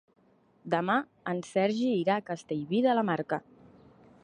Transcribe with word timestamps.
Demà 0.73 0.95
en 1.33 1.43
Sergi 1.49 1.91
irà 1.99 2.17
a 2.21 2.25
Castellví 2.31 2.83
de 2.89 2.99
la 3.01 3.07
Marca. 3.13 3.43